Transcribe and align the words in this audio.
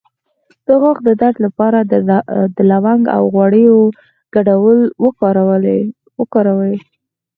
د 0.65 0.67
غاښ 0.81 0.97
د 1.07 1.09
درد 1.21 1.37
لپاره 1.45 1.79
د 2.57 2.59
لونګ 2.71 3.03
او 3.15 3.23
غوړیو 3.33 3.77
ګډول 4.35 4.79
وکاروئ 6.25 6.75